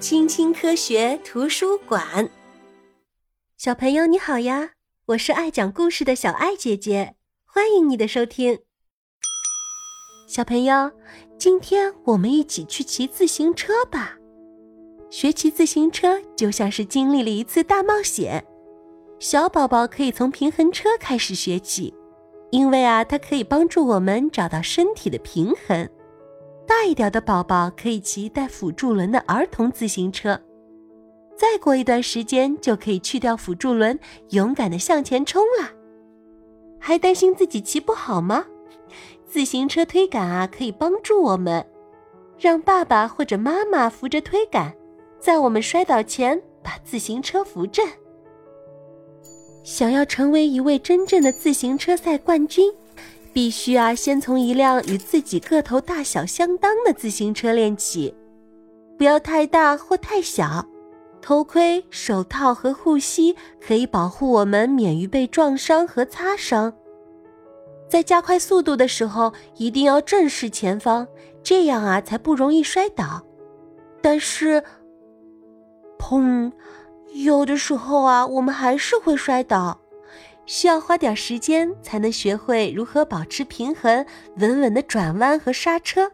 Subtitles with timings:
[0.00, 2.30] 青青科学图书馆，
[3.56, 4.70] 小朋友你好呀！
[5.06, 8.60] 我是爱讲故事的小爱姐姐，欢迎你的收听。
[10.28, 10.92] 小朋友，
[11.36, 14.16] 今天我们一起去骑自行车吧。
[15.10, 18.46] 学骑自行车就像是经历了一次大冒险。
[19.18, 21.92] 小宝宝可以从平衡车开始学起，
[22.52, 25.90] 因为啊，它可以帮助我们找到身体的平衡。
[26.68, 30.38] 大一点的宝宝可以骑带辅助轮的儿童自行车，
[31.34, 33.98] 再过一段时间就可以去掉辅助轮，
[34.30, 35.70] 勇敢的向前冲了。
[36.78, 38.44] 还担心自己骑不好吗？
[39.26, 41.66] 自行车推杆啊，可以帮助我们，
[42.38, 44.74] 让爸爸或者妈妈扶着推杆，
[45.18, 47.88] 在我们摔倒前把自行车扶正。
[49.64, 52.70] 想要成为一位真正的自行车赛冠军。
[53.38, 58.12] 必须啊，先从一辆与自己个头大小相当的自行车练起，
[58.96, 60.66] 不要太大或太小。
[61.22, 66.74] 头盔、手套和护膝可以保护我们免于被撞伤和擦伤。
[67.88, 71.06] 在加快速度的时候，一定要正视前方，
[71.40, 73.22] 这样啊才不容易摔倒。
[74.02, 74.60] 但是，
[75.96, 76.50] 砰，
[77.14, 79.80] 有的时候啊，我们还是会摔倒。
[80.48, 84.04] 需要花点时间才能学会如何保持平衡、
[84.38, 86.10] 稳稳的转弯和刹车。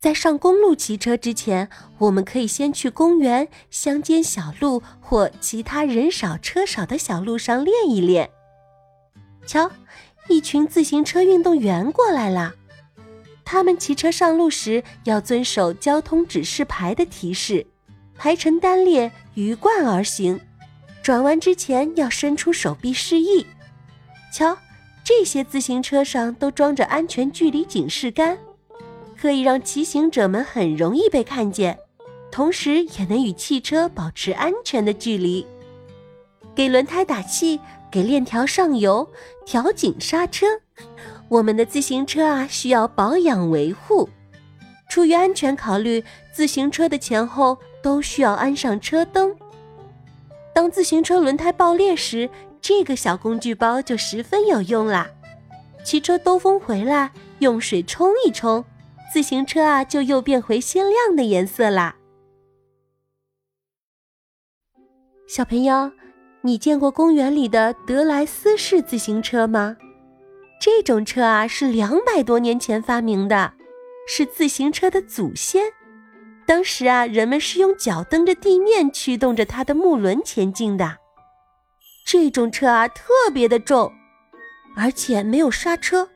[0.00, 8.28] 在上公路骑车之前，我们可以先去公园、乡间小路或其他人少车少的小路上练一练。
[9.46, 9.70] 瞧，
[10.28, 12.54] 一群自行车运动员过来了。
[13.44, 17.64] 他们骑车上路时要遵守交通指示牌的提示，
[18.16, 20.40] 排成单列，鱼贯而行。
[21.04, 23.46] 转弯之前要伸出手臂示意。
[24.32, 24.56] 瞧，
[25.04, 28.38] 这些自行车上都装着安全距离警示杆，
[29.20, 31.78] 可以让骑行者们很容易被看见，
[32.32, 35.46] 同时也能与汽车保持安全的距离。
[36.54, 39.06] 给轮胎打气，给链条上油，
[39.44, 40.46] 调紧刹车。
[41.28, 44.08] 我们的自行车啊，需要保养维护。
[44.88, 46.02] 出于安全考虑，
[46.32, 49.36] 自行车的前后都需要安上车灯。
[50.54, 52.30] 当自行车轮胎爆裂时，
[52.62, 55.10] 这个小工具包就十分有用啦。
[55.84, 57.10] 骑车兜风回来，
[57.40, 58.64] 用水冲一冲，
[59.12, 61.96] 自行车啊就又变回鲜亮的颜色啦。
[65.26, 65.90] 小朋友，
[66.42, 69.76] 你见过公园里的德莱斯式自行车吗？
[70.60, 73.54] 这种车啊是两百多年前发明的，
[74.06, 75.64] 是自行车的祖先。
[76.46, 80.98] 当时啊，人们是用脚蹬着地面驱动着它的木轮前进的。
[82.06, 83.90] 这种车啊，特别的重，
[84.76, 86.10] 而且没有刹车，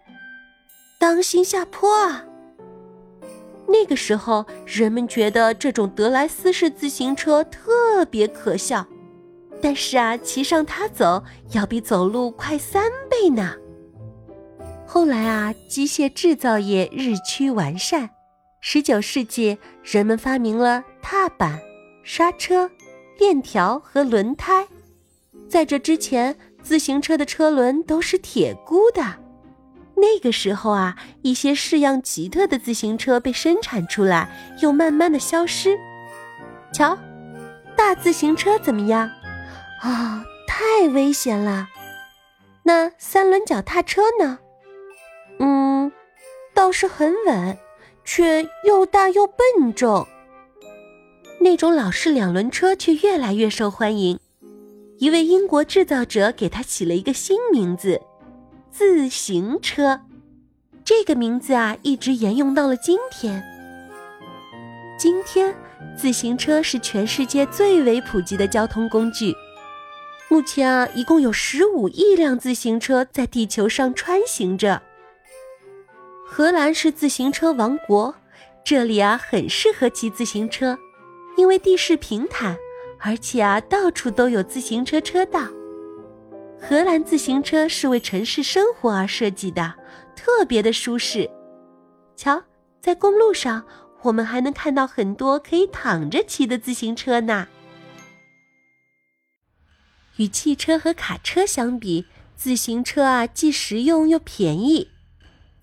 [0.99, 2.25] 当心下坡啊！
[3.67, 8.87] 那个时候，人们觉得这种德莱斯式自行车特别可笑，
[9.63, 13.55] 但是啊，骑上它走要比走路快三倍呢。
[14.87, 18.11] 后来啊，机械制造业日趋完善。
[18.71, 21.59] 十九世纪，人们发明了踏板、
[22.05, 22.71] 刹车、
[23.17, 24.69] 链条和轮胎。
[25.49, 29.03] 在这之前，自行车的车轮都是铁箍的。
[29.95, 34.29] 那个时候啊，一些式样奇特的自行车被生产出来，
[34.61, 35.75] 又慢慢的消失。
[36.71, 36.99] 瞧，
[37.75, 39.11] 大自行车怎么样？
[39.81, 41.69] 啊，太危险了。
[42.65, 44.39] 那三轮脚踏车呢？
[45.39, 45.91] 嗯，
[46.53, 47.59] 倒是很稳。
[48.11, 50.09] 却又大又笨重。
[51.41, 54.19] 那种老式两轮车却越来越受欢迎。
[54.97, 58.01] 一位英国制造者给它起了一个新名字——
[58.73, 60.01] 自行车。
[60.83, 63.45] 这个名字啊，一直沿用到了今天。
[64.99, 65.55] 今天，
[65.95, 69.35] 自行车是全世界最为普及的交通工具。
[70.31, 74.81] 目前啊，一共有十五亿辆自行车在地球上穿行着。
[76.31, 78.15] 荷兰是自行车王国，
[78.63, 80.79] 这里啊很适合骑自行车，
[81.37, 82.57] 因为地势平坦，
[83.01, 85.49] 而且啊到处都有自行车车道。
[86.61, 89.75] 荷兰自行车是为城市生活而设计的，
[90.15, 91.29] 特别的舒适。
[92.15, 92.41] 瞧，
[92.81, 93.65] 在公路上，
[94.03, 97.49] 我们还能看到很多可以躺着骑的自行车呢。
[100.19, 102.05] 与汽车和卡车相比，
[102.37, 104.91] 自行车啊既实用又便宜。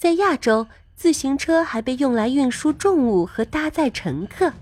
[0.06, 4.54] 在亚洲，自行车还被用来运输重物和搭载乘客。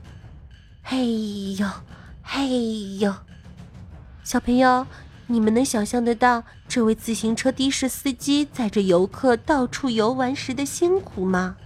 [0.81, 1.68] 嘿呦，
[2.22, 3.13] 嘿呦，
[4.24, 4.88] 小朋友，
[5.28, 11.57] 你们能想象得到这位自行车的士司机载着游客到处游玩时的辛苦吗？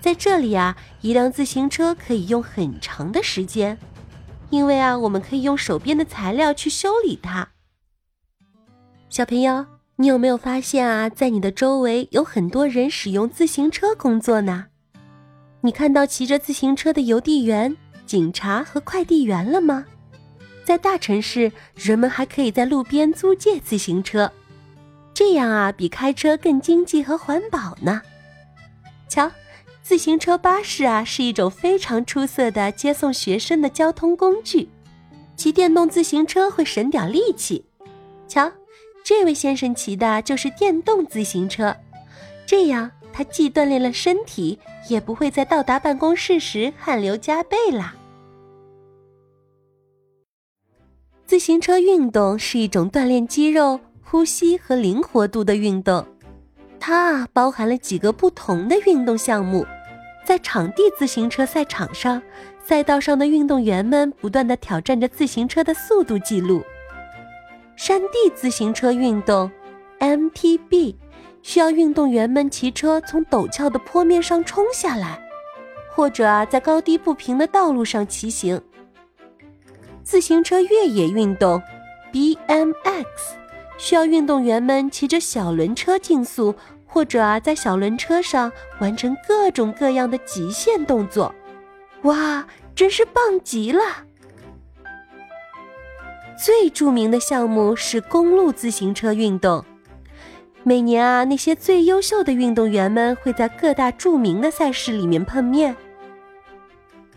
[0.00, 3.76] 在这里啊，一辆自行车可以用很长的时间，
[4.48, 7.50] 因为啊，我们可以用手边的材料去修理它。
[9.10, 9.66] 小朋友，
[10.00, 14.66] 你有没有发现啊，在你的周围有很多人使用自行车工作呢？
[15.60, 19.84] 你看到骑着自行车的邮递员、警察和快递员了吗？
[20.62, 24.30] 在大城市，人们还可以在路边租借自行车，
[25.12, 28.00] 这样啊，比开车更经济和环保呢。
[29.08, 29.28] 瞧。
[29.82, 34.68] 自行车巴士啊，是一种非常出色的接送学生的交通工具。
[35.34, 37.64] 骑电动自行车会省点力气。
[38.28, 38.52] 瞧，
[39.08, 41.74] 这位先生骑的就是电动自行车，
[42.44, 47.96] 这样他既锻炼了身体，也不会在到达办公室时汗流浃背啦。
[51.24, 56.06] 自行车运动是一种锻炼肌肉、呼吸和灵活度的运动，
[56.78, 59.64] 它包含了几个不同的运动项目。
[60.22, 62.20] 在场地自行车赛场上，
[62.62, 66.62] 赛道上的运动员们不断地挑战着自行车的速度记录。
[67.88, 69.50] 山地自行车运动
[69.98, 70.94] （MTB）
[71.40, 75.18] 需要运动员们骑车从陡峭的坡面上冲下来，
[75.88, 78.60] 或者啊在高低不平的道路上骑行。
[80.02, 81.62] 自行车越野运动
[82.12, 83.06] （BMX）
[83.78, 86.54] 需要运动员们骑着小轮车竞速。
[86.90, 88.50] 或者啊，在小轮车上
[88.80, 91.34] 完成各种各样的极限动作，
[92.02, 93.80] 哇，真是棒极了！
[96.38, 99.64] 最著名的项目是公路自行车运动。
[100.62, 105.76] 每年啊，那些最优秀的运动员们会在各大著名的赛事里面碰面。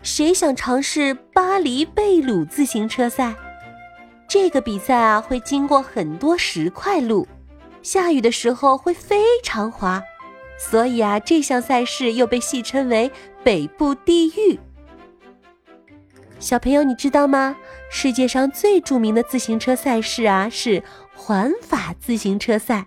[0.02, 3.32] 谁想尝试巴黎贝鲁自行车赛？
[4.26, 7.28] 这个比赛啊，会经过很多石块路。
[7.80, 10.02] 下雨的时候会非常滑，
[10.58, 13.10] 所以啊，这项赛事又被戏称为
[13.44, 14.58] “北部地狱”。
[16.42, 17.56] 小朋友，你知道吗？
[17.88, 20.82] 世界上最著名的自行车赛事啊，是
[21.14, 22.84] 环法自行车赛。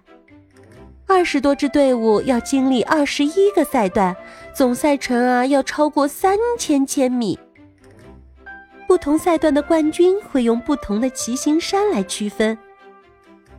[1.08, 4.14] 二十多支队伍要经历二十一个赛段，
[4.54, 7.40] 总赛程啊要超过三千千米。
[8.90, 12.58] 不同赛段的冠军会用不同的骑行衫来区分。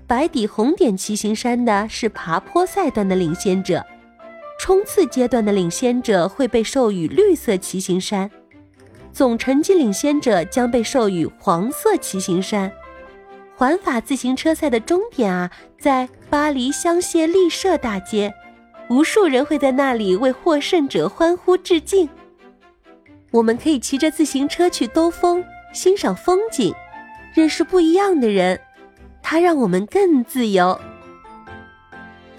[0.07, 3.83] 白底红点骑行衫的是爬坡赛段的领先者，
[4.61, 8.31] 冲刺阶段的领先者会被授予绿色骑行衫，
[9.17, 12.71] 总成绩领先者将被授予黄色骑行衫。
[13.57, 18.35] 环法自行车赛的终点啊，在巴黎香榭丽舍大街，
[18.91, 22.07] 无数人会在那里为获胜者欢呼致敬。
[23.31, 25.43] 我们可以骑着自行车去兜风，
[25.73, 26.75] 欣赏风景，
[27.33, 28.61] 认识不一样的人。
[29.23, 30.79] 它让我们更自由。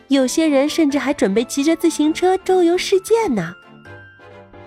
[0.10, 3.56] 有些人甚至还准备骑着自行车周游世界呢。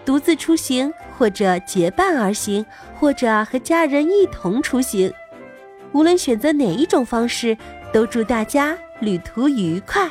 [0.05, 2.65] 独自出行，或者结伴而行，
[2.99, 5.13] 或者和家人一同出行，
[5.93, 7.57] 无论选择哪一种方式，
[7.93, 10.11] 都祝大家旅途愉快。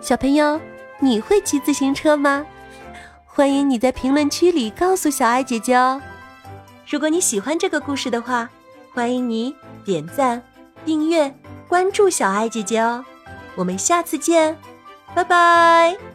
[0.00, 0.60] 小朋友，
[1.00, 2.46] 你会骑自行车吗？
[3.24, 6.00] 欢迎你在评论区里告诉小爱姐姐哦。
[6.86, 8.48] 如果你喜欢这个故事的话，
[8.92, 10.42] 欢迎你点赞。
[10.84, 11.34] 订阅
[11.68, 13.04] 关注小爱姐姐哦，
[13.56, 14.56] 我们下次见，
[15.14, 16.07] 拜拜。